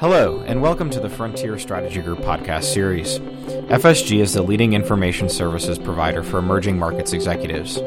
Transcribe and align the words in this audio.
Hello, 0.00 0.44
and 0.46 0.62
welcome 0.62 0.88
to 0.90 1.00
the 1.00 1.10
Frontier 1.10 1.58
Strategy 1.58 2.00
Group 2.00 2.20
podcast 2.20 2.64
series. 2.64 3.18
FSG 3.68 4.20
is 4.20 4.32
the 4.32 4.42
leading 4.42 4.72
information 4.72 5.28
services 5.28 5.78
provider 5.78 6.22
for 6.22 6.38
emerging 6.38 6.78
markets 6.78 7.12
executives. 7.12 7.82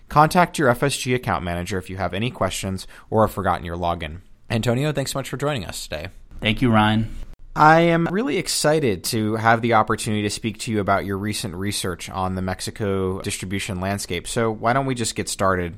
Contact 0.08 0.58
your 0.58 0.74
FSG 0.74 1.14
account 1.14 1.44
manager 1.44 1.78
if 1.78 1.90
you 1.90 1.98
have 1.98 2.14
any 2.14 2.32
questions 2.32 2.88
or 3.10 3.28
have 3.28 3.36
forgotten 3.36 3.66
your 3.66 3.76
login. 3.76 4.22
Antonio, 4.50 4.94
thanks 4.94 5.12
so 5.12 5.20
much 5.20 5.28
for 5.28 5.36
joining 5.36 5.66
us 5.66 5.86
today. 5.86 6.08
Thank 6.40 6.62
you, 6.62 6.72
Ryan. 6.72 7.14
I 7.58 7.80
am 7.82 8.08
really 8.12 8.38
excited 8.38 9.04
to 9.06 9.36
have 9.36 9.64
the 9.64 9.74
opportunity 9.74 10.22
to 10.22 10.30
speak 10.30 10.60
to 10.60 10.72
you 10.72 10.80
about 10.80 11.06
your 11.06 11.18
recent 11.18 11.56
research 11.56 12.08
on 12.08 12.36
the 12.36 12.42
Mexico 12.44 13.20
distribution 13.22 13.80
landscape. 13.80 14.28
So, 14.28 14.52
why 14.52 14.74
don't 14.74 14.86
we 14.86 14.94
just 14.94 15.16
get 15.16 15.28
started? 15.28 15.76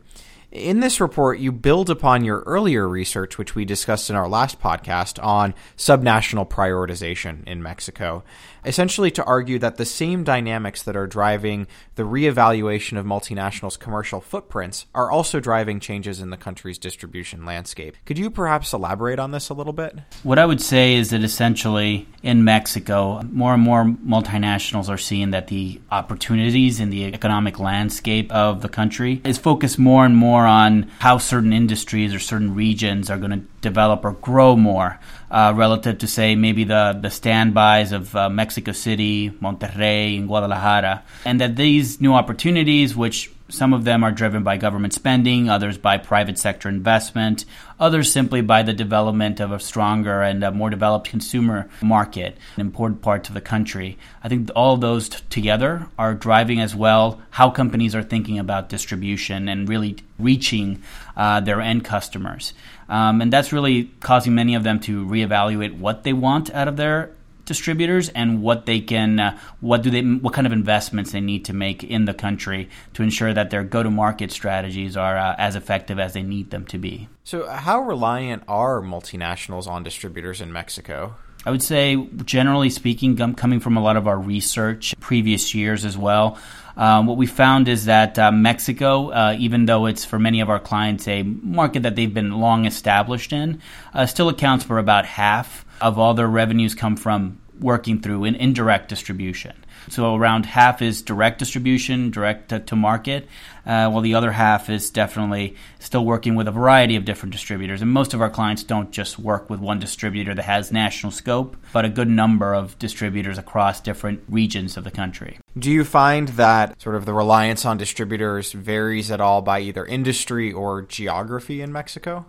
In 0.51 0.79
this 0.79 0.99
report, 0.99 1.37
you 1.37 1.51
build 1.51 1.91
upon 1.91 2.23
your 2.23 2.39
earlier 2.39 2.89
research, 2.89 3.37
which 3.37 3.53
we 3.53 3.65
discussed 3.65 4.09
in 4.09 4.15
our 4.15 4.27
last 4.27 4.59
podcast, 4.59 5.23
on 5.23 5.53
subnational 5.77 6.49
prioritization 6.49 7.47
in 7.47 7.61
Mexico, 7.61 8.23
essentially 8.65 9.11
to 9.11 9.23
argue 9.25 9.59
that 9.59 9.77
the 9.77 9.85
same 9.85 10.23
dynamics 10.23 10.81
that 10.83 10.95
are 10.95 11.05
driving 11.05 11.67
the 11.95 12.03
reevaluation 12.03 12.97
of 12.97 13.05
multinationals' 13.05 13.77
commercial 13.77 14.19
footprints 14.19 14.87
are 14.95 15.11
also 15.11 15.39
driving 15.39 15.79
changes 15.79 16.19
in 16.19 16.31
the 16.31 16.37
country's 16.37 16.79
distribution 16.79 17.45
landscape. 17.45 17.95
Could 18.05 18.17
you 18.17 18.31
perhaps 18.31 18.73
elaborate 18.73 19.19
on 19.19 19.29
this 19.29 19.49
a 19.49 19.53
little 19.53 19.71
bit? 19.71 19.99
What 20.23 20.39
I 20.39 20.47
would 20.47 20.61
say 20.61 20.95
is 20.95 21.11
that 21.11 21.23
essentially 21.23 22.07
in 22.23 22.43
Mexico, 22.43 23.21
more 23.31 23.53
and 23.53 23.61
more 23.61 23.83
multinationals 23.85 24.89
are 24.89 24.97
seeing 24.97 25.29
that 25.29 25.47
the 25.47 25.79
opportunities 25.91 26.79
in 26.79 26.89
the 26.89 27.05
economic 27.05 27.59
landscape 27.59 28.31
of 28.31 28.63
the 28.63 28.69
country 28.69 29.21
is 29.23 29.37
focused 29.37 29.77
more 29.77 30.05
and 30.05 30.17
more 30.17 30.38
on 30.45 30.91
how 30.99 31.17
certain 31.17 31.53
industries 31.53 32.13
or 32.13 32.19
certain 32.19 32.55
regions 32.55 33.09
are 33.09 33.17
going 33.17 33.31
to 33.31 33.45
develop 33.61 34.05
or 34.05 34.13
grow 34.13 34.55
more 34.55 34.99
uh, 35.31 35.53
relative 35.55 35.97
to, 35.99 36.07
say, 36.07 36.35
maybe 36.35 36.63
the, 36.63 36.97
the 37.01 37.09
standbys 37.09 37.91
of 37.91 38.15
uh, 38.15 38.29
Mexico 38.29 38.71
City, 38.71 39.29
Monterrey, 39.29 40.17
and 40.17 40.27
Guadalajara. 40.27 41.03
And 41.25 41.39
that 41.41 41.55
these 41.55 42.01
new 42.01 42.13
opportunities, 42.13 42.95
which 42.95 43.31
some 43.49 43.73
of 43.73 43.83
them 43.83 44.03
are 44.03 44.11
driven 44.11 44.43
by 44.43 44.57
government 44.57 44.93
spending, 44.93 45.49
others 45.49 45.77
by 45.77 45.97
private 45.97 46.37
sector 46.37 46.69
investment, 46.69 47.45
others 47.79 48.11
simply 48.11 48.41
by 48.41 48.63
the 48.63 48.73
development 48.73 49.39
of 49.39 49.51
a 49.51 49.59
stronger 49.59 50.21
and 50.21 50.43
a 50.43 50.51
more 50.51 50.69
developed 50.69 51.09
consumer 51.09 51.69
market 51.81 52.37
in 52.55 52.61
important 52.61 53.01
parts 53.01 53.29
of 53.29 53.35
the 53.35 53.41
country. 53.41 53.97
I 54.23 54.29
think 54.29 54.49
all 54.55 54.75
of 54.75 54.81
those 54.81 55.09
t- 55.09 55.17
together 55.29 55.87
are 55.97 56.13
driving 56.13 56.59
as 56.59 56.75
well 56.75 57.21
how 57.31 57.49
companies 57.49 57.95
are 57.95 58.03
thinking 58.03 58.39
about 58.39 58.69
distribution 58.69 59.49
and 59.49 59.67
really 59.67 59.97
reaching 60.17 60.81
uh, 61.17 61.39
their 61.39 61.61
end 61.61 61.83
customers. 61.85 62.53
Um, 62.87 63.21
and 63.21 63.31
that's 63.31 63.53
really 63.53 63.91
causing 63.99 64.35
many 64.35 64.55
of 64.55 64.63
them 64.63 64.79
to 64.81 65.05
reevaluate 65.05 65.77
what 65.77 66.03
they 66.03 66.13
want 66.13 66.49
out 66.51 66.67
of 66.67 66.77
their 66.77 67.11
distributors 67.49 68.09
and 68.09 68.41
what 68.41 68.65
they 68.67 68.79
can 68.79 69.19
uh, 69.19 69.37
what 69.59 69.81
do 69.81 69.89
they 69.89 70.01
what 70.01 70.33
kind 70.33 70.47
of 70.47 70.53
investments 70.53 71.11
they 71.11 71.19
need 71.19 71.43
to 71.43 71.51
make 71.51 71.83
in 71.83 72.05
the 72.05 72.13
country 72.13 72.69
to 72.93 73.03
ensure 73.03 73.33
that 73.33 73.49
their 73.49 73.63
go 73.63 73.81
to 73.83 73.89
market 73.89 74.31
strategies 74.31 74.95
are 74.95 75.17
uh, 75.17 75.35
as 75.37 75.55
effective 75.55 75.99
as 75.99 76.13
they 76.13 76.21
need 76.21 76.51
them 76.51 76.63
to 76.65 76.77
be. 76.77 77.09
So 77.23 77.47
how 77.49 77.81
reliant 77.81 78.43
are 78.47 78.81
multinationals 78.81 79.67
on 79.67 79.81
distributors 79.83 80.39
in 80.39 80.53
Mexico? 80.53 81.15
I 81.45 81.51
would 81.51 81.63
say, 81.63 81.95
generally 82.25 82.69
speaking, 82.69 83.15
coming 83.35 83.59
from 83.59 83.77
a 83.77 83.81
lot 83.81 83.95
of 83.95 84.07
our 84.07 84.19
research 84.19 84.93
previous 84.99 85.55
years 85.55 85.85
as 85.85 85.97
well, 85.97 86.37
um, 86.75 87.07
what 87.07 87.17
we 87.17 87.27
found 87.27 87.67
is 87.67 87.85
that 87.85 88.17
uh, 88.17 88.31
Mexico, 88.31 89.09
uh, 89.09 89.35
even 89.37 89.65
though 89.65 89.85
it's 89.85 90.05
for 90.05 90.19
many 90.19 90.41
of 90.41 90.49
our 90.49 90.59
clients 90.59 91.07
a 91.07 91.23
market 91.23 91.83
that 91.83 91.95
they've 91.95 92.13
been 92.13 92.39
long 92.39 92.65
established 92.65 93.33
in, 93.33 93.61
uh, 93.93 94.05
still 94.05 94.29
accounts 94.29 94.63
for 94.63 94.77
about 94.77 95.05
half 95.05 95.65
of 95.81 95.97
all 95.99 96.13
their 96.13 96.27
revenues 96.27 96.75
come 96.75 96.95
from 96.95 97.39
working 97.59 98.01
through 98.01 98.23
an 98.25 98.35
indirect 98.35 98.89
distribution. 98.89 99.53
So 99.89 100.15
around 100.15 100.45
half 100.45 100.81
is 100.81 101.01
direct 101.01 101.39
distribution, 101.39 102.11
direct 102.11 102.49
to, 102.49 102.59
to 102.59 102.75
market, 102.75 103.27
uh, 103.65 103.89
while 103.89 104.01
the 104.01 104.15
other 104.15 104.31
half 104.31 104.69
is 104.69 104.89
definitely 104.89 105.55
still 105.79 106.05
working 106.05 106.35
with 106.35 106.47
a 106.47 106.51
variety 106.51 106.95
of 106.95 107.05
different 107.05 107.31
distributors. 107.31 107.81
And 107.81 107.91
most 107.91 108.13
of 108.13 108.21
our 108.21 108.29
clients 108.29 108.63
don't 108.63 108.91
just 108.91 109.17
work 109.17 109.49
with 109.49 109.59
one 109.59 109.79
distributor 109.79 110.33
that 110.35 110.43
has 110.43 110.71
national 110.71 111.11
scope, 111.11 111.55
but 111.73 111.85
a 111.85 111.89
good 111.89 112.09
number 112.09 112.53
of 112.53 112.77
distributors 112.77 113.37
across 113.37 113.79
different 113.79 114.21
regions 114.27 114.77
of 114.77 114.83
the 114.83 114.91
country. 114.91 115.39
Do 115.57 115.71
you 115.71 115.83
find 115.83 116.29
that 116.29 116.79
sort 116.81 116.95
of 116.95 117.05
the 117.05 117.13
reliance 117.13 117.65
on 117.65 117.77
distributors 117.77 118.51
varies 118.51 119.11
at 119.11 119.21
all 119.21 119.41
by 119.41 119.59
either 119.61 119.85
industry 119.85 120.51
or 120.51 120.83
geography 120.83 121.61
in 121.61 121.71
Mexico? 121.71 122.25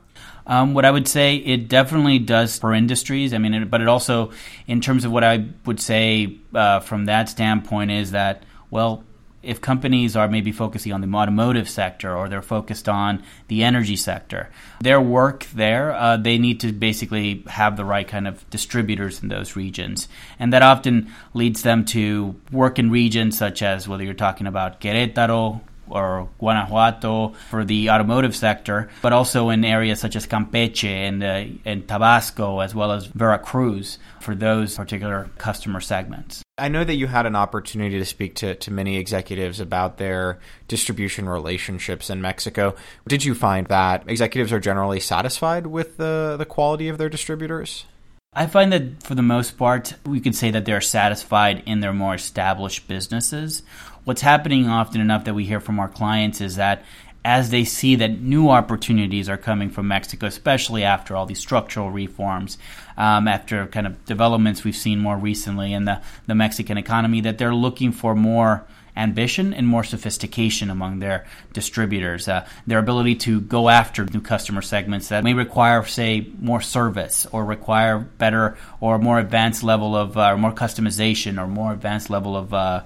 Um, 0.46 0.74
what 0.74 0.84
I 0.84 0.90
would 0.90 1.06
say, 1.06 1.36
it 1.36 1.68
definitely 1.68 2.18
does 2.18 2.58
for 2.58 2.74
industries. 2.74 3.32
I 3.32 3.38
mean, 3.38 3.54
it, 3.54 3.70
but 3.70 3.80
it 3.80 3.88
also, 3.88 4.32
in 4.66 4.80
terms 4.80 5.04
of 5.04 5.12
what 5.12 5.22
I 5.22 5.46
would 5.66 5.80
say 5.80 6.38
uh, 6.54 6.80
from 6.80 7.04
that 7.06 7.28
standpoint, 7.28 7.90
is 7.90 8.10
that 8.12 8.42
well, 8.70 9.04
if 9.42 9.60
companies 9.60 10.16
are 10.16 10.28
maybe 10.28 10.52
focusing 10.52 10.92
on 10.92 11.00
the 11.00 11.16
automotive 11.16 11.68
sector 11.68 12.14
or 12.14 12.28
they're 12.28 12.42
focused 12.42 12.88
on 12.88 13.22
the 13.48 13.64
energy 13.64 13.96
sector, 13.96 14.50
their 14.80 15.00
work 15.00 15.46
there, 15.54 15.92
uh, 15.92 16.16
they 16.16 16.36
need 16.36 16.60
to 16.60 16.72
basically 16.72 17.42
have 17.46 17.76
the 17.76 17.84
right 17.84 18.06
kind 18.06 18.28
of 18.28 18.48
distributors 18.50 19.22
in 19.22 19.28
those 19.28 19.56
regions. 19.56 20.08
And 20.38 20.52
that 20.52 20.62
often 20.62 21.10
leads 21.32 21.62
them 21.62 21.84
to 21.86 22.34
work 22.52 22.78
in 22.78 22.90
regions 22.90 23.38
such 23.38 23.62
as 23.62 23.88
whether 23.88 24.04
you're 24.04 24.14
talking 24.14 24.46
about 24.46 24.80
Querétaro, 24.80 25.60
or 25.90 26.28
Guanajuato 26.38 27.34
for 27.50 27.64
the 27.64 27.90
automotive 27.90 28.34
sector, 28.34 28.90
but 29.02 29.12
also 29.12 29.50
in 29.50 29.64
areas 29.64 30.00
such 30.00 30.16
as 30.16 30.26
Campeche 30.26 30.84
and, 30.84 31.22
uh, 31.22 31.44
and 31.64 31.86
Tabasco, 31.86 32.60
as 32.60 32.74
well 32.74 32.92
as 32.92 33.06
Veracruz 33.06 33.98
for 34.20 34.34
those 34.34 34.76
particular 34.76 35.30
customer 35.38 35.80
segments. 35.80 36.42
I 36.58 36.68
know 36.68 36.84
that 36.84 36.96
you 36.96 37.06
had 37.06 37.26
an 37.26 37.36
opportunity 37.36 37.98
to 37.98 38.04
speak 38.04 38.34
to, 38.36 38.54
to 38.54 38.70
many 38.70 38.98
executives 38.98 39.60
about 39.60 39.96
their 39.96 40.38
distribution 40.68 41.28
relationships 41.28 42.10
in 42.10 42.20
Mexico. 42.20 42.74
Did 43.08 43.24
you 43.24 43.34
find 43.34 43.66
that 43.68 44.04
executives 44.06 44.52
are 44.52 44.60
generally 44.60 45.00
satisfied 45.00 45.66
with 45.66 45.96
the, 45.96 46.36
the 46.38 46.44
quality 46.44 46.88
of 46.88 46.98
their 46.98 47.08
distributors? 47.08 47.86
I 48.32 48.46
find 48.46 48.72
that 48.72 49.02
for 49.02 49.16
the 49.16 49.22
most 49.22 49.58
part, 49.58 49.94
we 50.06 50.20
could 50.20 50.36
say 50.36 50.52
that 50.52 50.64
they're 50.64 50.80
satisfied 50.80 51.64
in 51.66 51.80
their 51.80 51.92
more 51.92 52.14
established 52.14 52.86
businesses. 52.86 53.64
What's 54.04 54.22
happening 54.22 54.68
often 54.68 55.00
enough 55.00 55.24
that 55.24 55.34
we 55.34 55.44
hear 55.44 55.60
from 55.60 55.78
our 55.78 55.88
clients 55.88 56.40
is 56.40 56.56
that 56.56 56.84
as 57.22 57.50
they 57.50 57.64
see 57.64 57.96
that 57.96 58.20
new 58.20 58.48
opportunities 58.48 59.28
are 59.28 59.36
coming 59.36 59.68
from 59.68 59.88
Mexico, 59.88 60.26
especially 60.26 60.84
after 60.84 61.14
all 61.14 61.26
these 61.26 61.38
structural 61.38 61.90
reforms, 61.90 62.56
um, 62.96 63.28
after 63.28 63.66
kind 63.66 63.86
of 63.86 64.02
developments 64.06 64.64
we've 64.64 64.76
seen 64.76 64.98
more 64.98 65.16
recently 65.16 65.74
in 65.74 65.84
the, 65.84 66.00
the 66.26 66.34
Mexican 66.34 66.78
economy, 66.78 67.20
that 67.20 67.36
they're 67.36 67.54
looking 67.54 67.92
for 67.92 68.14
more 68.14 68.64
ambition 68.96 69.54
and 69.54 69.66
more 69.66 69.84
sophistication 69.84 70.70
among 70.70 70.98
their 70.98 71.26
distributors. 71.52 72.26
Uh, 72.26 72.46
their 72.66 72.78
ability 72.78 73.14
to 73.14 73.40
go 73.40 73.68
after 73.68 74.04
new 74.06 74.20
customer 74.20 74.62
segments 74.62 75.08
that 75.08 75.22
may 75.22 75.34
require, 75.34 75.84
say, 75.84 76.26
more 76.38 76.60
service 76.60 77.26
or 77.32 77.44
require 77.44 77.98
better 77.98 78.56
or 78.80 78.98
more 78.98 79.18
advanced 79.18 79.62
level 79.62 79.94
of 79.94 80.16
uh, 80.16 80.36
more 80.36 80.52
customization 80.52 81.40
or 81.40 81.46
more 81.46 81.72
advanced 81.72 82.10
level 82.10 82.36
of 82.36 82.52
uh, 82.52 82.82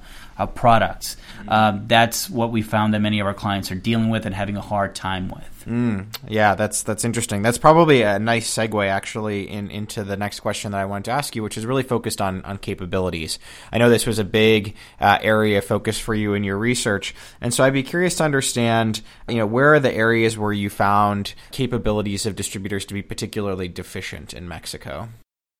products. 0.55 1.17
Uh, 1.47 1.79
that's 1.87 2.29
what 2.31 2.51
we 2.51 2.63
found 2.63 2.95
that 2.95 3.01
many 3.01 3.21
of 3.21 3.27
our 3.27 3.35
clients 3.35 3.71
are 3.71 3.77
dealing 3.77 4.11
with 4.11 4.27
and 4.27 4.35
having 4.35 4.57
a 4.57 4.61
hard 4.61 4.95
time 4.95 5.29
with. 5.29 5.65
Mm, 5.67 6.15
yeah, 6.29 6.55
that's 6.55 6.83
that's 6.83 7.05
interesting. 7.05 7.43
That's 7.43 7.59
probably 7.59 8.03
a 8.03 8.19
nice 8.19 8.53
segue 8.53 8.87
actually 8.87 9.49
in, 9.49 9.71
into 9.71 10.05
the 10.05 10.17
next 10.17 10.41
question 10.41 10.73
that 10.73 10.81
I 10.81 10.85
wanted 10.85 11.07
to 11.07 11.11
ask 11.13 11.35
you, 11.35 11.43
which 11.43 11.57
is 11.57 11.65
really 11.65 11.83
focused 11.83 12.21
on 12.21 12.45
on 12.45 12.59
capabilities. 12.59 13.39
I 13.73 13.79
know 13.79 13.89
this 13.89 14.07
was 14.07 14.19
a 14.19 14.25
big 14.25 14.77
uh, 15.01 15.19
area 15.23 15.59
of 15.59 15.65
focus 15.65 15.99
for 15.99 16.15
you 16.15 16.35
in 16.35 16.45
your 16.45 16.59
research, 16.59 17.15
and 17.41 17.53
so 17.53 17.65
I'd 17.65 17.73
be 17.73 17.83
curious 17.83 18.17
to 18.17 18.25
understand, 18.25 19.01
you 19.29 19.37
know, 19.37 19.47
where 19.47 19.75
are 19.75 19.81
the 19.81 19.93
areas 19.93 20.37
where 20.37 20.53
you 20.53 20.69
found 20.69 21.35
capabilities 21.51 22.27
of 22.27 22.37
distributors 22.37 22.85
to 22.87 22.95
be 22.95 23.03
particularly 23.03 23.69
deficient 23.69 24.35
in 24.35 24.47
Mexico? 24.47 25.09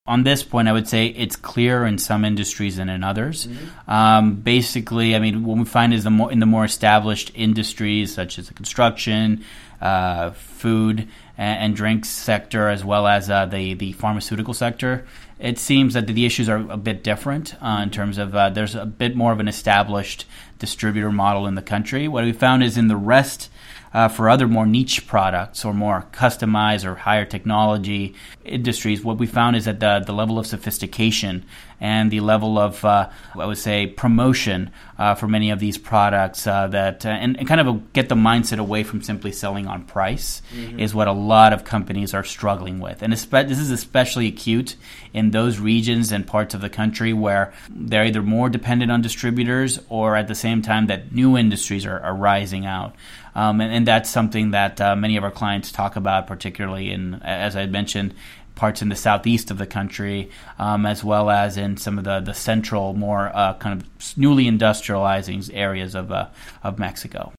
On 0.07 0.21
this 0.21 0.43
point, 0.43 0.67
I 0.67 0.71
would 0.71 0.87
say 0.87 1.07
it's 1.07 1.35
clearer 1.35 1.83
in 1.87 1.97
some 1.97 2.25
industries 2.25 2.77
than 2.77 2.89
in 2.89 3.03
others. 3.03 3.47
Mm-hmm. 3.47 3.89
Um, 3.89 4.35
basically, 4.35 5.15
I 5.15 5.19
mean, 5.19 5.43
what 5.43 5.57
we 5.57 5.65
find 5.65 5.95
is 5.95 6.03
the 6.03 6.11
more 6.11 6.31
in 6.31 6.39
the 6.39 6.45
more 6.45 6.63
established 6.63 7.31
industries, 7.33 8.13
such 8.13 8.37
as 8.37 8.47
the 8.47 8.53
construction, 8.53 9.43
uh, 9.81 10.29
food, 10.29 11.07
and, 11.39 11.59
and 11.59 11.75
drinks 11.75 12.09
sector, 12.09 12.69
as 12.69 12.85
well 12.85 13.07
as 13.07 13.31
uh, 13.31 13.47
the 13.47 13.73
the 13.73 13.93
pharmaceutical 13.93 14.53
sector, 14.53 15.07
it 15.39 15.57
seems 15.57 15.95
that 15.95 16.05
the 16.05 16.23
issues 16.23 16.49
are 16.49 16.57
a 16.69 16.77
bit 16.77 17.03
different 17.03 17.55
uh, 17.59 17.79
in 17.81 17.89
terms 17.89 18.19
of 18.19 18.35
uh, 18.35 18.51
there's 18.51 18.75
a 18.75 18.85
bit 18.85 19.15
more 19.15 19.31
of 19.31 19.39
an 19.39 19.47
established 19.47 20.25
distributor 20.59 21.11
model 21.11 21.47
in 21.47 21.55
the 21.55 21.63
country. 21.63 22.07
What 22.07 22.25
we 22.25 22.31
found 22.31 22.63
is 22.63 22.77
in 22.77 22.89
the 22.89 22.95
rest 22.95 23.49
uh, 23.95 24.09
for 24.09 24.29
other 24.29 24.45
more 24.45 24.65
niche 24.65 25.07
products 25.07 25.63
or 25.63 25.73
more 25.73 26.05
customized 26.11 26.83
or 26.83 26.95
higher 26.95 27.23
technology 27.23 28.13
industries, 28.43 29.01
what 29.05 29.17
we 29.17 29.25
found 29.25 29.55
is 29.55 29.63
that 29.63 29.79
the, 29.79 30.03
the 30.05 30.11
level 30.11 30.37
of 30.37 30.45
sophistication 30.45 31.45
and 31.79 32.11
the 32.11 32.19
level 32.19 32.59
of, 32.59 32.83
uh, 32.83 33.09
I 33.39 33.45
would 33.45 33.57
say, 33.57 33.87
promotion 33.87 34.69
uh, 34.97 35.15
for 35.15 35.27
many 35.27 35.49
of 35.49 35.59
these 35.59 35.77
products 35.77 36.47
uh, 36.47 36.67
that, 36.67 37.05
uh, 37.05 37.09
and, 37.09 37.37
and, 37.37 37.47
kind 37.47 37.59
of 37.59 37.93
get 37.93 38.07
the 38.07 38.15
mindset 38.15 38.59
away 38.59 38.83
from 38.83 39.01
simply 39.01 39.31
selling 39.31 39.67
on 39.67 39.83
price 39.83 40.41
mm-hmm. 40.53 40.79
is 40.79 40.95
what 40.95 41.07
a 41.07 41.11
lot 41.11 41.51
of 41.51 41.65
companies 41.65 42.13
are 42.13 42.23
struggling 42.23 42.79
with. 42.79 43.01
And 43.01 43.11
espe- 43.11 43.47
this 43.47 43.59
is 43.59 43.71
especially 43.71 44.27
acute 44.27 44.75
in 45.13 45.31
those 45.31 45.59
regions 45.59 46.11
and 46.11 46.25
parts 46.25 46.53
of 46.53 46.61
the 46.61 46.69
country 46.69 47.11
where 47.11 47.53
they're 47.69 48.05
either 48.05 48.21
more 48.21 48.49
dependent 48.49 48.91
on 48.91 49.01
distributors 49.01 49.79
or 49.89 50.15
at 50.15 50.27
the 50.27 50.35
same 50.35 50.61
time 50.61 50.87
that 50.87 51.11
new 51.11 51.37
industries 51.37 51.85
are, 51.85 51.99
are 51.99 52.15
rising 52.15 52.65
out. 52.65 52.95
Um, 53.35 53.59
and, 53.59 53.73
and, 53.73 53.85
that's 53.85 54.09
something 54.09 54.51
that 54.51 54.79
uh, 54.79 54.95
many 54.95 55.17
of 55.17 55.25
our 55.25 55.31
clients 55.31 55.69
talk 55.69 55.97
about, 55.97 56.25
particularly 56.25 56.91
in, 56.91 57.15
as 57.15 57.57
I 57.57 57.65
mentioned, 57.65 58.13
parts 58.55 58.81
in 58.81 58.89
the 58.89 58.95
southeast 58.95 59.51
of 59.51 59.57
the 59.57 59.67
country, 59.67 60.31
um, 60.57 60.85
as 60.85 61.03
well 61.03 61.29
as 61.29 61.57
in 61.57 61.77
some 61.77 61.97
of 61.97 62.03
the, 62.03 62.19
the 62.21 62.33
central, 62.33 62.93
more 62.93 63.31
uh, 63.35 63.53
kind 63.55 63.81
of 63.81 64.17
newly 64.17 64.45
industrializing 64.45 65.49
areas 65.53 65.93
of, 65.93 66.11
uh, 66.11 66.27
of 66.63 66.79
Mexico. 66.79 67.34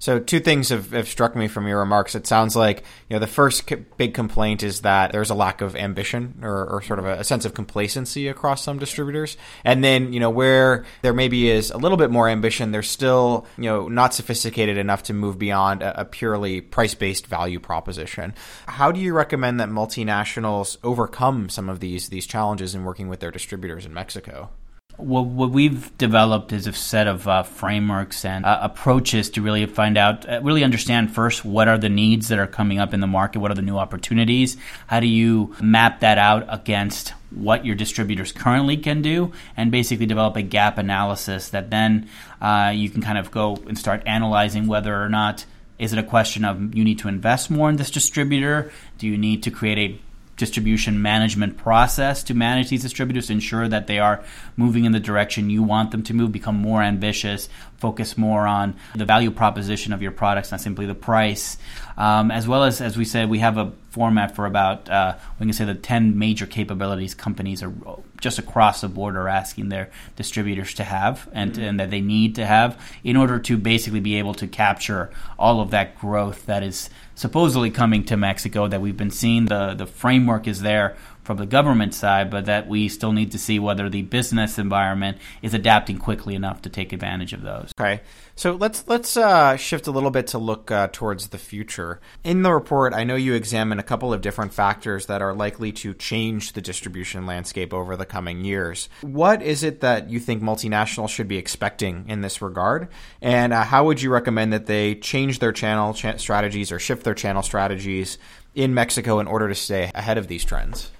So 0.00 0.20
two 0.20 0.38
things 0.38 0.68
have, 0.68 0.92
have, 0.92 1.08
struck 1.08 1.34
me 1.34 1.48
from 1.48 1.66
your 1.66 1.80
remarks. 1.80 2.14
It 2.14 2.26
sounds 2.26 2.54
like 2.54 2.84
you 3.08 3.14
know 3.14 3.18
the 3.18 3.26
first 3.26 3.68
big 3.96 4.14
complaint 4.14 4.62
is 4.62 4.82
that 4.82 5.12
there's 5.12 5.30
a 5.30 5.34
lack 5.34 5.60
of 5.60 5.74
ambition 5.74 6.38
or, 6.42 6.66
or 6.66 6.82
sort 6.82 7.00
of 7.00 7.06
a, 7.06 7.14
a, 7.14 7.24
sense 7.24 7.44
of 7.44 7.54
complacency 7.54 8.28
across 8.28 8.62
some 8.62 8.78
distributors, 8.78 9.36
and 9.64 9.82
then 9.82 10.12
you 10.12 10.20
know 10.20 10.30
where 10.30 10.84
there 11.02 11.12
maybe 11.12 11.50
is 11.50 11.70
a 11.70 11.78
little 11.78 11.96
bit 11.96 12.10
more 12.10 12.28
ambition, 12.28 12.70
they're 12.70 12.82
still 12.82 13.46
you 13.56 13.64
know 13.64 13.88
not 13.88 14.14
sophisticated 14.14 14.78
enough 14.78 15.02
to 15.04 15.14
move 15.14 15.38
beyond 15.38 15.82
a, 15.82 16.02
a 16.02 16.04
purely 16.04 16.60
price 16.60 16.94
based 16.94 17.26
value 17.26 17.58
proposition. 17.58 18.34
How 18.66 18.92
do 18.92 19.00
you 19.00 19.12
recommend 19.12 19.58
that 19.58 19.68
multinationals 19.68 20.76
overcome 20.84 21.48
some 21.48 21.68
of 21.68 21.80
these 21.80 22.08
these 22.08 22.26
challenges 22.26 22.74
in 22.74 22.84
working 22.84 23.08
with 23.08 23.18
their 23.20 23.32
distributors 23.32 23.84
in 23.84 23.92
Mexico? 23.92 24.50
What, 24.98 25.26
what 25.26 25.50
we've 25.50 25.96
developed 25.96 26.52
is 26.52 26.66
a 26.66 26.72
set 26.72 27.06
of 27.06 27.26
uh, 27.28 27.44
frameworks 27.44 28.24
and 28.24 28.44
uh, 28.44 28.58
approaches 28.60 29.30
to 29.30 29.42
really 29.42 29.64
find 29.66 29.96
out, 29.96 30.28
uh, 30.28 30.40
really 30.42 30.64
understand 30.64 31.14
first 31.14 31.44
what 31.44 31.68
are 31.68 31.78
the 31.78 31.88
needs 31.88 32.28
that 32.28 32.38
are 32.40 32.48
coming 32.48 32.80
up 32.80 32.92
in 32.92 32.98
the 32.98 33.06
market, 33.06 33.38
what 33.38 33.52
are 33.52 33.54
the 33.54 33.62
new 33.62 33.78
opportunities, 33.78 34.56
how 34.88 34.98
do 34.98 35.06
you 35.06 35.54
map 35.62 36.00
that 36.00 36.18
out 36.18 36.44
against 36.48 37.14
what 37.30 37.64
your 37.64 37.76
distributors 37.76 38.32
currently 38.32 38.76
can 38.76 39.00
do, 39.00 39.32
and 39.56 39.70
basically 39.70 40.06
develop 40.06 40.34
a 40.34 40.42
gap 40.42 40.78
analysis 40.78 41.50
that 41.50 41.70
then 41.70 42.08
uh, 42.40 42.72
you 42.74 42.90
can 42.90 43.00
kind 43.00 43.18
of 43.18 43.30
go 43.30 43.56
and 43.68 43.78
start 43.78 44.02
analyzing 44.04 44.66
whether 44.66 45.00
or 45.00 45.08
not 45.08 45.44
is 45.78 45.92
it 45.92 45.98
a 45.98 46.02
question 46.02 46.44
of 46.44 46.74
you 46.74 46.82
need 46.82 46.98
to 46.98 47.08
invest 47.08 47.50
more 47.50 47.70
in 47.70 47.76
this 47.76 47.90
distributor? 47.90 48.72
Do 48.98 49.06
you 49.06 49.16
need 49.16 49.44
to 49.44 49.50
create 49.52 49.78
a 49.78 50.07
distribution 50.38 51.02
management 51.02 51.58
process 51.58 52.22
to 52.22 52.32
manage 52.32 52.70
these 52.70 52.82
distributors 52.82 53.26
to 53.26 53.34
ensure 53.34 53.68
that 53.68 53.86
they 53.86 53.98
are 53.98 54.24
moving 54.56 54.86
in 54.86 54.92
the 54.92 55.00
direction 55.00 55.50
you 55.50 55.62
want 55.62 55.90
them 55.90 56.02
to 56.04 56.14
move, 56.14 56.32
become 56.32 56.56
more 56.56 56.82
ambitious, 56.82 57.48
focus 57.78 58.18
more 58.18 58.46
on 58.46 58.74
the 58.94 59.04
value 59.04 59.30
proposition 59.30 59.92
of 59.92 60.02
your 60.02 60.10
products, 60.10 60.50
not 60.50 60.60
simply 60.60 60.86
the 60.86 60.94
price. 60.94 61.56
Um, 61.96 62.30
as 62.30 62.46
well 62.46 62.64
as, 62.64 62.80
as 62.80 62.96
we 62.96 63.04
said, 63.04 63.30
we 63.30 63.38
have 63.38 63.56
a 63.56 63.72
format 63.90 64.34
for 64.34 64.46
about, 64.46 64.88
uh, 64.88 65.16
we 65.38 65.46
can 65.46 65.52
say 65.52 65.64
the 65.64 65.74
10 65.74 66.18
major 66.18 66.46
capabilities 66.46 67.14
companies 67.14 67.62
are 67.62 67.72
just 68.20 68.38
across 68.38 68.80
the 68.80 68.88
board 68.88 69.16
are 69.16 69.28
asking 69.28 69.68
their 69.68 69.90
distributors 70.16 70.74
to 70.74 70.84
have 70.84 71.28
and, 71.32 71.52
mm-hmm. 71.52 71.62
and 71.62 71.80
that 71.80 71.90
they 71.90 72.00
need 72.00 72.34
to 72.34 72.44
have 72.44 72.80
in 73.04 73.16
order 73.16 73.38
to 73.38 73.56
basically 73.56 74.00
be 74.00 74.16
able 74.16 74.34
to 74.34 74.46
capture 74.46 75.10
all 75.38 75.60
of 75.60 75.70
that 75.70 75.98
growth 75.98 76.46
that 76.46 76.62
is 76.62 76.90
supposedly 77.14 77.70
coming 77.70 78.04
to 78.04 78.16
Mexico 78.16 78.68
that 78.68 78.80
we've 78.80 78.96
been 78.96 79.10
seeing. 79.10 79.46
The, 79.46 79.74
the 79.74 79.86
framework 79.86 80.46
is 80.46 80.60
there 80.60 80.96
from 81.28 81.36
the 81.36 81.44
government 81.44 81.92
side, 81.92 82.30
but 82.30 82.46
that 82.46 82.66
we 82.66 82.88
still 82.88 83.12
need 83.12 83.32
to 83.32 83.38
see 83.38 83.58
whether 83.58 83.90
the 83.90 84.00
business 84.00 84.58
environment 84.58 85.18
is 85.42 85.52
adapting 85.52 85.98
quickly 85.98 86.34
enough 86.34 86.62
to 86.62 86.70
take 86.70 86.90
advantage 86.90 87.34
of 87.34 87.42
those. 87.42 87.70
Okay, 87.78 88.00
so 88.34 88.52
let's 88.54 88.88
let's 88.88 89.14
uh, 89.14 89.54
shift 89.58 89.86
a 89.86 89.90
little 89.90 90.10
bit 90.10 90.28
to 90.28 90.38
look 90.38 90.70
uh, 90.70 90.88
towards 90.90 91.26
the 91.28 91.36
future. 91.36 92.00
In 92.24 92.40
the 92.40 92.50
report, 92.50 92.94
I 92.94 93.04
know 93.04 93.14
you 93.14 93.34
examine 93.34 93.78
a 93.78 93.82
couple 93.82 94.10
of 94.10 94.22
different 94.22 94.54
factors 94.54 95.04
that 95.04 95.20
are 95.20 95.34
likely 95.34 95.70
to 95.72 95.92
change 95.92 96.54
the 96.54 96.62
distribution 96.62 97.26
landscape 97.26 97.74
over 97.74 97.94
the 97.94 98.06
coming 98.06 98.42
years. 98.42 98.88
What 99.02 99.42
is 99.42 99.62
it 99.62 99.82
that 99.82 100.08
you 100.08 100.20
think 100.20 100.42
multinationals 100.42 101.10
should 101.10 101.28
be 101.28 101.36
expecting 101.36 102.06
in 102.08 102.22
this 102.22 102.40
regard, 102.40 102.88
and 103.20 103.52
uh, 103.52 103.64
how 103.64 103.84
would 103.84 104.00
you 104.00 104.10
recommend 104.10 104.54
that 104.54 104.64
they 104.64 104.94
change 104.94 105.40
their 105.40 105.52
channel 105.52 105.92
strategies 105.92 106.72
or 106.72 106.78
shift 106.78 107.04
their 107.04 107.12
channel 107.12 107.42
strategies 107.42 108.16
in 108.54 108.72
Mexico 108.72 109.18
in 109.18 109.26
order 109.26 109.46
to 109.46 109.54
stay 109.54 109.90
ahead 109.94 110.16
of 110.16 110.26
these 110.28 110.42
trends? 110.42 110.90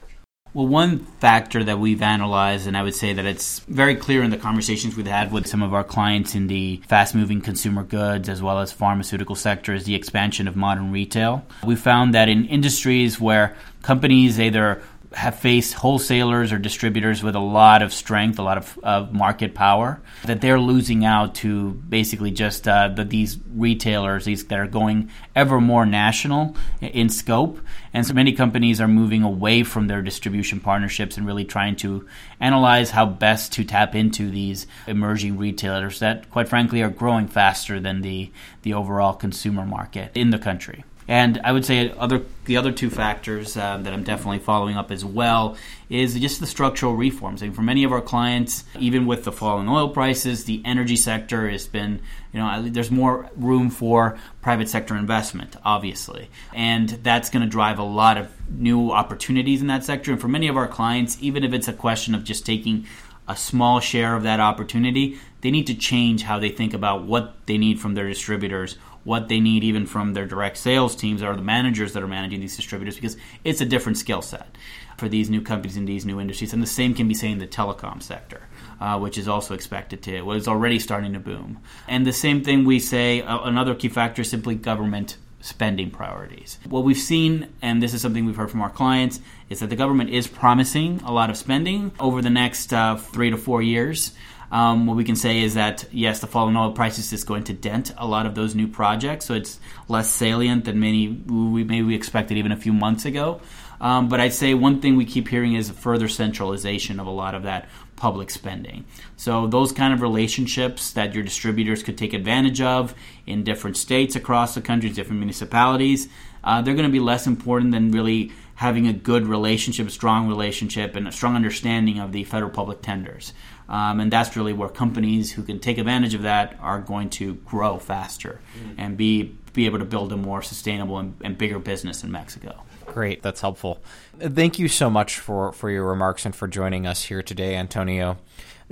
Well, 0.59 0.67
one 0.67 0.99
factor 1.21 1.63
that 1.63 1.79
we've 1.79 2.03
analyzed, 2.03 2.67
and 2.67 2.77
I 2.77 2.83
would 2.83 2.97
say 2.97 3.13
that 3.13 3.25
it's 3.25 3.61
very 3.61 3.95
clear 3.95 4.25
in 4.25 4.31
the 4.31 4.37
conversations 4.37 4.97
we've 4.97 5.07
had 5.07 5.31
with 5.31 5.47
some 5.47 5.63
of 5.63 5.73
our 5.73 5.85
clients 5.85 6.35
in 6.35 6.49
the 6.49 6.83
fast 6.89 7.15
moving 7.15 7.41
consumer 7.41 7.85
goods 7.85 8.29
as 8.29 8.43
well 8.43 8.59
as 8.59 8.73
pharmaceutical 8.73 9.37
sector, 9.37 9.73
is 9.73 9.85
the 9.85 9.95
expansion 9.95 10.49
of 10.49 10.57
modern 10.57 10.91
retail. 10.91 11.47
We 11.63 11.77
found 11.77 12.13
that 12.15 12.29
in 12.29 12.45
industries 12.47 13.21
where 13.21 13.55
companies 13.83 14.41
either 14.41 14.83
have 15.13 15.39
faced 15.39 15.75
wholesalers 15.75 16.53
or 16.53 16.59
distributors 16.59 17.23
with 17.23 17.35
a 17.35 17.41
lot 17.41 17.81
of 17.81 17.95
strength, 17.95 18.39
a 18.39 18.43
lot 18.43 18.59
of, 18.59 18.79
of 18.83 19.13
market 19.13 19.55
power, 19.55 20.01
that 20.25 20.41
they're 20.41 20.61
losing 20.61 21.05
out 21.05 21.35
to 21.35 21.71
basically 21.89 22.31
just 22.31 22.69
uh, 22.69 22.89
the, 22.89 23.05
these 23.05 23.39
retailers 23.55 24.27
these 24.27 24.45
that 24.45 24.59
are 24.59 24.67
going 24.67 25.11
ever 25.35 25.61
more 25.61 25.87
national 25.87 26.55
in 26.81 27.09
scope. 27.09 27.59
And 27.95 28.07
so 28.07 28.13
many 28.13 28.33
companies 28.33 28.81
are 28.81 28.89
moving 28.89 29.23
away 29.23 29.63
from 29.63 29.87
their 29.87 30.03
distribution 30.03 30.61
partnerships 30.61 31.17
and 31.17 31.27
really 31.27 31.45
trying 31.45 31.77
to 31.77 32.07
analyze 32.39 32.91
how 32.91 33.07
best 33.07 33.53
to 33.55 33.65
tap 33.65 33.95
into 33.95 34.31
these 34.31 34.67
emerging 34.87 35.39
retailers 35.39 36.01
that, 36.01 36.31
quite 36.31 36.49
frankly, 36.49 36.83
are 36.83 36.91
growing 36.91 37.29
faster 37.29 37.81
than 37.81 38.03
the, 38.03 38.31
the 38.63 38.75
overall 38.75 39.15
consumer 39.15 39.65
market 39.65 40.11
in 40.15 40.31
the 40.31 40.39
country. 40.39 40.85
And 41.09 41.41
I 41.43 41.53
would 41.53 41.65
say 41.65 41.91
other 41.99 42.23
the 42.45 42.59
other 42.59 42.71
two 42.71 42.91
factors 42.91 43.57
uh, 43.57 43.79
that 43.79 43.93
I'm 43.93 44.05
definitely 44.05 44.39
following 44.39 44.77
up 44.77 44.91
as 44.91 45.05
well 45.05 45.57
is 45.89 46.15
just 46.15 46.39
the 46.39 46.47
structural 46.47 46.95
reforms. 46.95 47.43
I 47.43 47.47
mean, 47.47 47.55
for 47.55 47.63
many 47.63 47.85
of 47.85 47.93
our 47.93 48.03
clients, 48.03 48.65
even 48.79 49.07
with 49.07 49.25
the 49.25 49.33
falling 49.33 49.69
oil 49.69 49.89
prices, 49.89 50.45
the 50.45 50.61
energy 50.67 50.97
sector 50.97 51.49
has 51.49 51.67
been, 51.67 52.01
you 52.33 52.41
know, 52.41 52.69
there's 52.69 52.91
more 52.91 53.31
room 53.37 53.71
for 53.71 54.19
private 54.43 54.69
sector 54.69 54.97
investment, 54.97 55.57
obviously, 55.65 56.29
and 56.55 56.91
that's 56.91 57.31
going 57.31 57.43
to 57.43 57.49
drive 57.49 57.79
a 57.79 57.83
lot 57.83 58.19
of 58.19 58.31
new 58.51 58.91
opportunities 58.91 59.63
in 59.63 59.67
that 59.69 59.85
sector. 59.85 60.13
And 60.13 60.21
for 60.21 60.29
many 60.29 60.49
of 60.49 60.59
our 60.59 60.69
clients, 60.69 61.17
even 61.23 61.43
if 61.43 61.55
it's 61.55 61.69
a 61.69 61.73
question 61.73 62.15
of 62.15 62.23
just 62.25 62.45
taking 62.45 62.87
a 63.27 63.37
small 63.37 63.81
share 63.81 64.15
of 64.15 64.23
that 64.23 64.41
opportunity, 64.41 65.19
they 65.41 65.51
need 65.51 65.67
to 65.67 65.75
change 65.75 66.23
how 66.23 66.39
they 66.39 66.49
think 66.49 66.75
about 66.75 67.05
what 67.05 67.35
they 67.47 67.59
need 67.59 67.79
from 67.79 67.95
their 67.95 68.09
distributors 68.09 68.77
what 69.09 69.29
they 69.29 69.41
need 69.41 69.65
even 69.65 69.87
from 69.87 70.13
their 70.13 70.27
direct 70.27 70.59
sales 70.59 70.95
teams 70.95 71.23
or 71.23 71.35
the 71.35 71.41
managers 71.41 71.95
that 71.95 72.03
are 72.03 72.09
managing 72.09 72.41
these 72.41 72.55
distributors 72.55 72.95
because 72.95 73.17
it's 73.43 73.63
a 73.63 73.65
different 73.65 73.97
skill 73.97 74.21
set 74.21 74.59
for 74.99 75.09
these 75.09 75.31
new 75.31 75.41
companies 75.41 75.79
in 75.79 75.87
these 75.87 76.05
new 76.05 76.21
industries. 76.21 76.53
And 76.53 76.63
the 76.63 76.67
same 76.67 76.93
can 76.93 77.09
be 77.09 77.15
said 77.15 77.31
in 77.31 77.39
the 77.39 77.47
telecom 77.47 78.03
sector. 78.03 78.43
Uh, 78.81 78.97
which 78.97 79.19
is 79.19 79.27
also 79.27 79.55
expected 79.55 80.01
to, 80.01 80.23
was 80.23 80.47
already 80.47 80.79
starting 80.79 81.13
to 81.13 81.19
boom. 81.19 81.59
And 81.89 82.07
the 82.07 82.13
same 82.13 82.45
thing 82.45 82.65
we 82.65 82.79
say, 82.79 83.23
uh, 83.23 83.41
another 83.41 83.75
key 83.75 83.89
factor 83.89 84.23
is 84.23 84.31
simply 84.31 84.55
government 84.55 85.17
spending 85.41 85.91
priorities. 85.91 86.61
What 86.69 86.85
we've 86.85 86.97
seen, 86.97 87.53
and 87.61 87.83
this 87.83 87.93
is 87.93 88.03
something 88.03 88.25
we've 88.25 88.37
heard 88.37 88.53
from 88.53 88.61
our 88.61 88.71
clients, 88.71 89.19
is 89.49 89.59
that 89.59 89.71
the 89.71 89.75
government 89.75 90.11
is 90.11 90.29
promising 90.29 91.01
a 91.05 91.13
lot 91.13 91.29
of 91.29 91.37
spending 91.37 91.91
over 91.99 92.23
the 92.23 92.31
next 92.31 92.73
uh, 92.73 92.95
three 92.97 93.31
to 93.31 93.37
four 93.37 93.63
years. 93.63 94.13
Um, 94.51 94.87
what 94.87 94.97
we 94.97 95.05
can 95.05 95.17
say 95.17 95.41
is 95.41 95.55
that 95.55 95.85
yes, 95.93 96.21
the 96.21 96.27
fall 96.27 96.49
in 96.49 96.57
oil 96.57 96.73
prices 96.73 97.13
is 97.13 97.25
going 97.25 97.45
to 97.45 97.53
dent 97.53 97.93
a 97.97 98.07
lot 98.07 98.27
of 98.27 98.35
those 98.35 98.55
new 98.55 98.69
projects, 98.69 99.27
so 99.27 99.35
it's 99.35 99.61
less 99.89 100.11
salient 100.11 100.65
than 100.65 100.81
many 100.81 101.09
we 101.09 101.65
maybe 101.65 101.83
we 101.83 101.95
expected 101.95 102.39
even 102.39 102.53
a 102.53 102.57
few 102.57 102.73
months 102.73 103.05
ago. 103.05 103.41
Um, 103.81 104.09
but 104.09 104.21
I'd 104.21 104.33
say 104.33 104.55
one 104.55 104.81
thing 104.81 104.97
we 104.97 105.05
keep 105.05 105.29
hearing 105.29 105.55
is 105.55 105.71
further 105.71 106.09
centralization 106.09 106.99
of 106.99 107.07
a 107.07 107.11
lot 107.11 107.35
of 107.35 107.45
that 107.45 107.69
public 107.97 108.31
spending. 108.31 108.85
So 109.17 109.47
those 109.47 109.73
kind 109.73 109.93
of 109.93 110.01
relationships 110.01 110.93
that 110.93 111.15
your 111.15 111.23
distributors 111.23 111.83
could 111.83 111.99
take 111.99 112.13
advantage 112.13 112.61
of 112.61 112.95
in 113.27 113.45
different 113.45 113.77
states 113.77 114.17
across 114.17 114.55
the 114.55 114.61
country, 114.61 114.89
different 114.91 115.21
municipalities, 115.21 116.09
uh, 116.43 116.63
they're 116.63 116.75
going 116.75 116.89
to 116.89 116.93
be 116.93 117.01
less 117.01 117.27
important 117.27 117.73
than 117.73 117.91
really 117.91 118.33
having 118.59 118.89
a 118.89 118.93
good 118.93 119.25
relationship, 119.25 119.87
a 119.87 119.91
strong 119.91 120.27
relationship, 120.27 120.97
and 120.97 121.07
a 121.07 121.13
strong 121.13 121.37
understanding 121.37 122.01
of 122.01 122.11
the 122.11 122.25
federal 122.25 122.51
public 122.51 122.83
tenders. 122.83 123.33
Um, 123.69 124.01
and 124.01 124.13
that's 124.13 124.37
really 124.37 124.53
where 124.53 124.69
companies 124.69 125.31
who 125.31 125.45
can 125.45 125.61
take 125.61 125.79
advantage 125.79 126.13
of 126.15 126.23
that 126.23 126.59
are 126.61 126.81
going 126.81 127.09
to 127.11 127.35
grow 127.35 127.79
faster 127.79 128.41
mm. 128.59 128.75
and 128.77 128.97
be 128.97 129.37
be 129.53 129.67
able 129.67 129.79
to 129.79 129.85
build 129.85 130.13
a 130.13 130.17
more 130.17 130.43
sustainable 130.43 130.99
and, 130.99 131.15
and 131.23 131.39
bigger 131.39 131.61
business 131.61 132.03
in 132.03 132.11
Mexico. 132.11 132.63
Great, 132.87 133.23
that's 133.23 133.41
helpful. 133.41 133.81
Thank 134.19 134.59
you 134.59 134.67
so 134.67 134.91
much 134.91 135.19
for, 135.19 135.53
for 135.53 135.71
your 135.71 135.85
remarks 135.85 136.25
and 136.27 136.35
for 136.35 136.49
joining 136.49 136.87
us 136.87 137.05
here 137.05 137.23
today, 137.23 137.57
Antonio. 137.57 138.19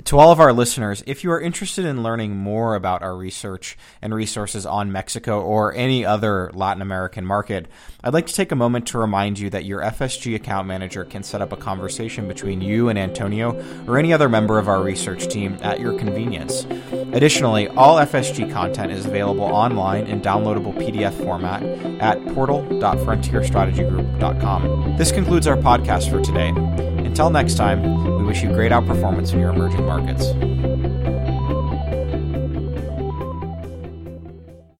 To 0.05 0.17
all 0.19 0.31
of 0.31 0.39
our 0.39 0.53
listeners, 0.53 1.03
if 1.07 1.23
you 1.23 1.31
are 1.31 1.41
interested 1.41 1.83
in 1.83 2.03
learning 2.03 2.35
more 2.35 2.75
about 2.75 3.01
our 3.01 3.17
research 3.17 3.75
and 3.99 4.13
resources 4.13 4.63
on 4.63 4.91
Mexico 4.91 5.41
or 5.41 5.73
any 5.73 6.05
other 6.05 6.51
Latin 6.53 6.83
American 6.83 7.25
market, 7.25 7.65
I'd 8.03 8.13
like 8.13 8.27
to 8.27 8.33
take 8.33 8.51
a 8.51 8.55
moment 8.55 8.85
to 8.89 8.99
remind 8.99 9.39
you 9.39 9.49
that 9.49 9.65
your 9.65 9.81
FSG 9.81 10.35
account 10.35 10.67
manager 10.67 11.03
can 11.03 11.23
set 11.23 11.41
up 11.41 11.51
a 11.51 11.57
conversation 11.57 12.27
between 12.27 12.61
you 12.61 12.89
and 12.89 12.99
Antonio 12.99 13.59
or 13.87 13.97
any 13.97 14.13
other 14.13 14.29
member 14.29 14.59
of 14.59 14.67
our 14.67 14.83
research 14.83 15.29
team 15.29 15.57
at 15.61 15.79
your 15.79 15.97
convenience. 15.97 16.67
Additionally, 17.11 17.67
all 17.69 17.97
FSG 17.97 18.51
content 18.51 18.91
is 18.91 19.07
available 19.07 19.45
online 19.45 20.05
in 20.05 20.21
downloadable 20.21 20.75
PDF 20.75 21.13
format 21.23 21.63
at 21.99 22.23
portal.frontierstrategygroup.com. 22.35 24.95
This 24.95 25.11
concludes 25.11 25.47
our 25.47 25.57
podcast 25.57 26.11
for 26.11 26.21
today. 26.21 26.53
Until 27.17 27.31
next 27.31 27.55
time, 27.55 27.81
we 28.19 28.25
wish 28.25 28.43
you 28.43 28.49
great 28.49 28.71
outperformance 28.71 29.33
in 29.33 29.39
your 29.39 29.49
emerging 29.49 29.87
markets. 29.87 30.33